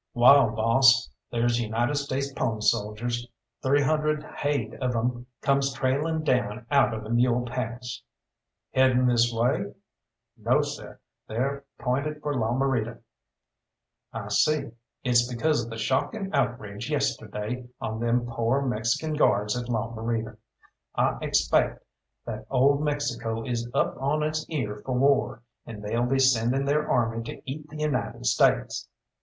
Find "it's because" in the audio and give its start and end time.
15.03-15.63